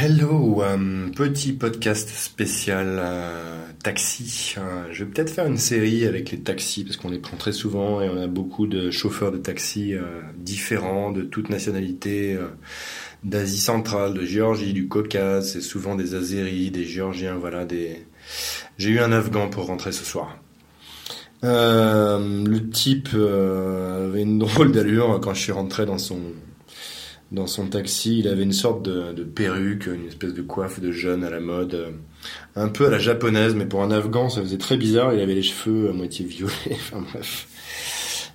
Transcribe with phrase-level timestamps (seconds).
[0.00, 4.54] Hello, um, petit podcast spécial euh, taxi.
[4.56, 7.50] Euh, je vais peut-être faire une série avec les taxis parce qu'on les prend très
[7.50, 10.02] souvent et on a beaucoup de chauffeurs de taxi euh,
[10.36, 12.38] différents, de toutes nationalités,
[13.24, 15.54] d'Asie centrale, de Géorgie, du Caucase.
[15.54, 17.64] C'est souvent des Azéris, des Géorgiens, voilà.
[17.64, 18.06] Des.
[18.76, 20.38] J'ai eu un Afghan pour rentrer ce soir.
[21.42, 26.20] le type avait une drôle d'allure quand je suis rentré dans son
[27.30, 31.24] dans son taxi, il avait une sorte de, perruque, une espèce de coiffe de jeune
[31.24, 31.90] à la mode, euh,
[32.56, 35.12] un peu à la japonaise, mais pour un Afghan, ça faisait très bizarre.
[35.12, 37.48] Il avait les cheveux à moitié violets, enfin bref.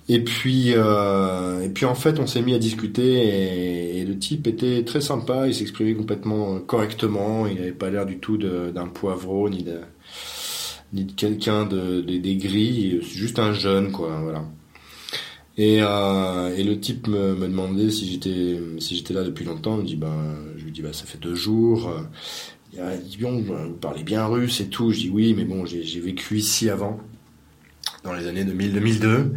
[0.08, 4.46] Et puis, euh, et puis en fait, on s'est mis à discuter et, le type
[4.46, 5.46] était très sympa.
[5.48, 7.46] Il s'exprimait complètement correctement.
[7.46, 9.80] Il n'avait pas l'air du tout d'un poivreau ni de
[10.92, 13.00] ni de quelqu'un de, de, des gris.
[13.00, 14.20] Juste un jeune, quoi.
[14.22, 14.44] Voilà.
[15.56, 19.76] Et, euh, et le type me, me demandait si j'étais si j'étais là depuis longtemps.
[19.76, 21.92] Il me dit ben je lui dis bah ça fait deux jours.
[22.72, 24.90] Il dit bon vous parlez bien russe et tout.
[24.90, 26.98] Je dis oui mais bon j'ai vécu ici avant
[28.02, 29.30] dans les années 2000-2002.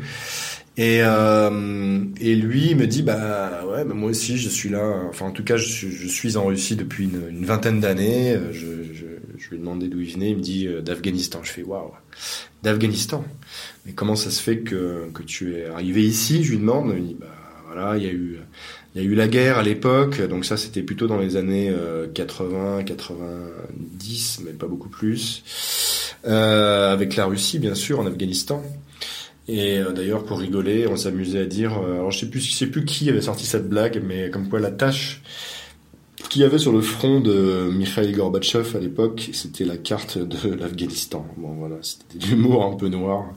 [0.78, 5.06] Et, euh, et lui me dit bah ouais bah moi aussi je suis là.
[5.09, 8.38] Enfin en tout cas je, je suis en Russie depuis une, vingtaine d'années.
[8.52, 9.06] Je, je,
[9.38, 10.31] je, lui ai demandé d'où il venait.
[10.31, 11.39] Il me dit euh, d'Afghanistan.
[11.44, 11.92] Je fais waouh
[12.61, 13.25] d'Afghanistan.
[13.86, 16.44] Mais comment ça se fait que, que tu es arrivé ici?
[16.44, 16.94] Je lui demande.
[16.95, 17.28] Il dit, bah
[17.67, 18.39] voilà, il y a eu
[18.97, 21.72] il y a eu la guerre à l'époque, donc ça c'était plutôt dans les années
[22.16, 25.44] 80, euh, 90, mais pas beaucoup plus.
[26.25, 28.64] Euh, avec la Russie bien sûr en Afghanistan.
[29.48, 32.86] Et euh, d'ailleurs pour rigoler, on s'amusait à dire, alors je sais plus, sais plus
[32.86, 35.22] qui avait sorti cette blague, mais comme quoi la tâche
[36.30, 40.53] qu'il y avait sur le front de Mikhail Gorbatchev à l'époque, c'était la carte de
[40.59, 41.25] l'Afghanistan.
[41.38, 43.34] Bon voilà, c'était de l'humour un peu noir.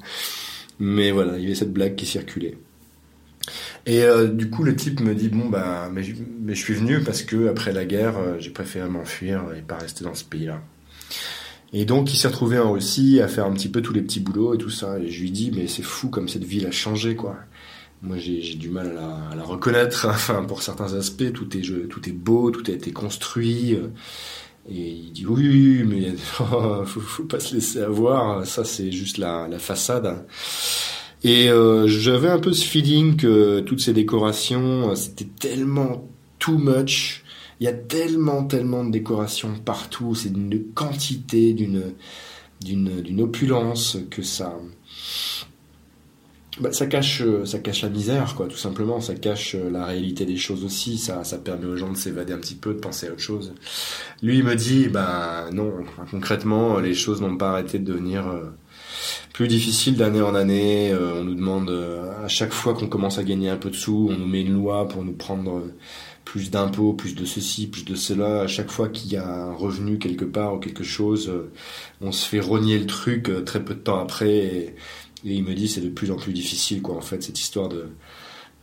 [0.78, 2.56] Mais voilà, il y avait cette blague qui circulait.
[3.86, 6.02] Et euh, du coup, le type me dit bon bah mais,
[6.40, 9.78] mais je suis venu parce que après la guerre, euh, j'ai préféré m'enfuir et pas
[9.78, 10.62] rester dans ce pays-là.
[11.72, 14.20] Et donc, il s'est retrouvé en Russie à faire un petit peu tous les petits
[14.20, 14.98] boulots et tout ça.
[14.98, 17.36] Et je lui dis mais c'est fou comme cette ville a changé quoi
[18.02, 20.06] moi j'ai du mal à la, reconnaître.
[20.10, 23.78] Enfin, pour certains aspects, tout est, tout est beau, tout a été construit.
[24.68, 28.46] Et il dit oui, mais oh, faut, faut pas se laisser avoir.
[28.46, 30.24] Ça, c'est juste la, la façade.
[31.22, 37.24] Et euh, j'avais un peu ce feeling que toutes ces décorations, c'était tellement too much.
[37.60, 40.14] Il y a tellement, tellement de décorations partout.
[40.14, 41.92] C'est d'une quantité, d'une,
[42.62, 44.58] d'une, d'une opulence que ça,
[46.60, 49.00] bah, ça cache, ça cache la misère, quoi, tout simplement.
[49.00, 50.98] Ça cache la réalité des choses aussi.
[50.98, 53.54] Ça, ça permet aux gens de s'évader un petit peu, de penser à autre chose.
[54.22, 55.72] Lui, il me dit, bah non,
[56.10, 58.50] concrètement, les choses n'ont pas arrêté de devenir euh,
[59.32, 60.94] plus difficiles d'année en année.
[60.94, 61.70] on nous demande
[62.22, 64.54] à chaque fois qu'on commence à gagner un peu de sous, on nous met une
[64.54, 65.62] loi pour nous prendre
[66.24, 68.42] plus d'impôts, plus de ceci, plus de cela.
[68.42, 71.32] À chaque fois qu'il y a un revenu quelque part ou quelque chose,
[72.00, 74.30] on se fait rogner le truc très peu de temps après.
[74.30, 74.74] Et,
[75.24, 77.88] il me dit c'est de plus en plus difficile, quoi, en fait, cette histoire de,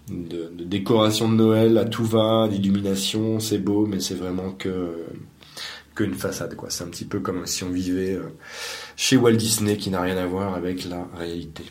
[0.10, 5.06] de, de décoration de Noël à tout va, d'illumination, c'est beau, mais c'est vraiment que
[5.98, 6.70] qu'une façade, quoi.
[6.70, 8.30] C'est un petit peu comme si on vivait euh,
[8.96, 11.64] chez Walt Disney, qui n'a rien à voir avec la réalité.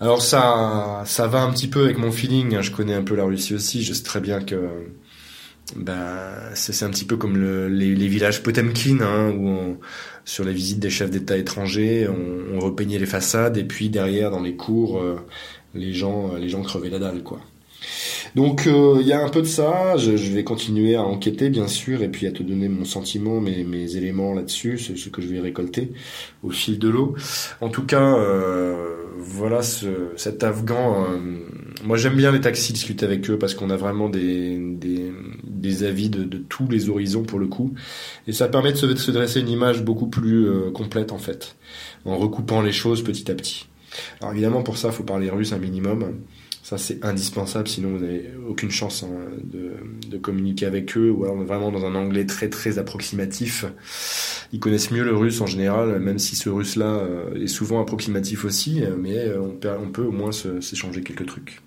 [0.00, 2.54] Alors ça, ça va un petit peu avec mon feeling.
[2.54, 2.62] Hein.
[2.62, 3.82] Je connais un peu la Russie aussi.
[3.82, 4.68] Je sais très bien que
[5.76, 9.78] ben, c'est un petit peu comme le, les, les, villages Potemkin, hein, où on,
[10.24, 14.30] sur les visites des chefs d'État étrangers, on, on, repeignait les façades et puis derrière
[14.30, 15.16] dans les cours, euh,
[15.74, 17.40] les gens, les gens crevaient la dalle, quoi.
[18.34, 19.96] Donc euh, il y a un peu de ça.
[19.96, 23.64] Je, vais continuer à enquêter, bien sûr, et puis à te donner mon sentiment, mes,
[23.64, 25.92] mes éléments là-dessus, ce, ce, que je vais récolter
[26.42, 27.14] au fil de l'eau.
[27.60, 31.04] En tout cas, euh, voilà ce, cet Afghan.
[31.04, 31.18] Euh,
[31.84, 34.58] moi, j'aime bien les taxis, discuter avec eux parce qu'on a vraiment des,
[35.82, 37.74] avis de, de, tous les horizons pour le coup,
[38.26, 41.56] et ça permet de se, de se dresser une image beaucoup plus complète en fait,
[42.04, 43.66] en recoupant les choses petit à petit.
[44.20, 46.14] Alors évidemment, pour ça, il faut parler russe un minimum.
[46.62, 49.08] Ça, c'est indispensable, sinon vous n'avez aucune chance hein,
[49.42, 53.64] de, communiquer avec eux, ou alors vraiment dans un anglais très très approximatif.
[54.52, 58.44] Ils connaissent mieux le russe en général, même si ce russe-là euh, est souvent approximatif
[58.44, 61.60] aussi, mais euh, on, peut, on peut au moins s'échanger quelques trucs.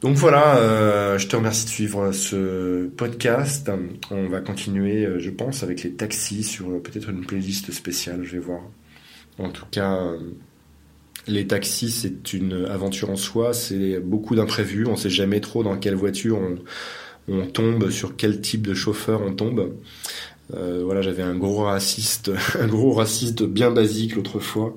[0.00, 3.70] Donc voilà, euh, je te remercie de suivre ce podcast.
[4.10, 8.42] On va continuer, je pense, avec les taxis sur peut-être une playlist spéciale, je vais
[8.42, 8.62] voir.
[9.38, 10.16] En tout cas,
[11.26, 15.76] les taxis, c'est une aventure en soi, c'est beaucoup d'imprévus, on sait jamais trop dans
[15.76, 16.38] quelle voiture
[17.28, 19.74] on, tombe, sur quel type de chauffeur on tombe.
[20.54, 24.76] Euh, voilà, j'avais un gros raciste, un gros raciste bien basique l'autre fois.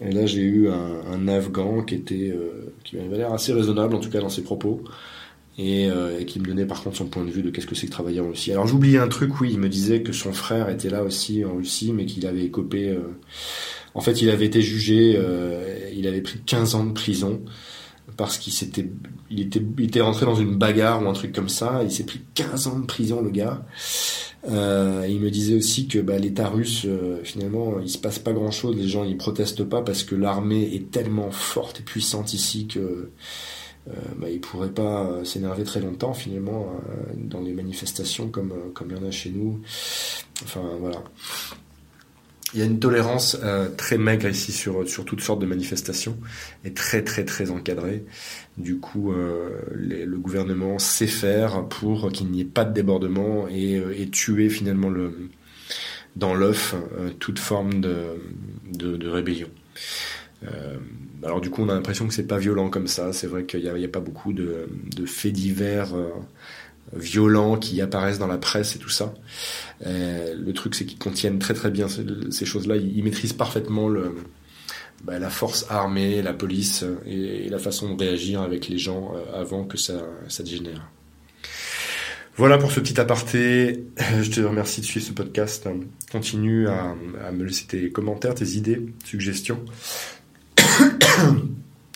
[0.00, 4.00] Et là, j'ai eu un, Afghan qui était, euh, qui m'avait l'air assez raisonnable, en
[4.00, 4.82] tout cas dans ses propos.
[5.58, 5.88] et,
[6.26, 8.20] qui me donnait par contre son point de vue de qu'est-ce que c'est que travailler
[8.20, 8.50] en Russie.
[8.50, 11.56] Alors j'oubliais un truc, oui, il me disait que son frère était là aussi en
[11.56, 12.98] Russie, mais qu'il avait copé.
[13.94, 15.18] En fait, il avait été jugé,
[15.94, 17.40] il avait pris 15 ans de prison
[18.16, 18.90] parce qu'il s'était,
[19.30, 21.80] il était, rentré dans une bagarre ou un truc comme ça.
[21.82, 23.64] Il s'est pris 15 ans de prison, le gars.
[24.48, 28.32] Euh, il me disait aussi que bah, l'État russe, euh, finalement, il se passe pas
[28.32, 28.76] grand-chose.
[28.76, 33.10] Les gens, ils protestent pas parce que l'armée est tellement forte et puissante ici que
[33.88, 38.52] euh, bah, ils pourraient pas euh, s'énerver très longtemps, finalement, euh, dans les manifestations comme
[38.72, 39.60] comme il y en a chez nous.
[40.42, 41.02] Enfin, voilà.
[42.54, 46.16] Il y a une tolérance euh, très maigre ici sur, sur toutes sortes de manifestations
[46.64, 48.04] et très très très encadrée.
[48.58, 53.76] Du coup, euh, le gouvernement sait faire pour qu'il n'y ait pas de débordement et,
[53.76, 55.30] euh, et tuer finalement le,
[56.14, 56.76] dans l'œuf
[57.18, 58.20] toute forme de,
[58.72, 59.48] de, de rébellion.
[61.24, 63.12] alors du coup, on a l'impression que c'est pas violent comme ça.
[63.12, 65.92] C'est vrai qu'il n'y a, a, pas beaucoup de, de faits divers
[66.92, 69.14] violents qui apparaissent dans la presse et tout ça.
[69.86, 72.76] Euh, le truc, c'est qu'ils contiennent très très bien ces, choses-là.
[72.76, 74.14] Ils, maîtrisent parfaitement le,
[75.04, 79.40] bah, la force armée, la police et, la façon de réagir avec les gens euh,
[79.40, 79.94] avant que ça,
[80.28, 80.88] ça dégénère.
[82.36, 83.84] Voilà pour ce petit aparté.
[84.20, 85.68] Je te remercie de suivre ce podcast.
[86.10, 86.94] Continue à,
[87.24, 89.60] à me laisser tes commentaires, tes idées, suggestions.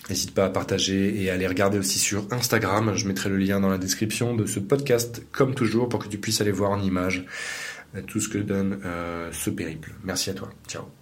[0.09, 2.93] N'hésite pas à partager et à aller regarder aussi sur Instagram.
[2.95, 6.19] Je mettrai le lien dans la description de ce podcast, comme toujours, pour que tu
[6.19, 7.27] puisses aller voir en image
[8.07, 9.93] tout ce que donne euh, ce périple.
[10.05, 10.51] Merci à toi.
[10.67, 10.98] Ciao.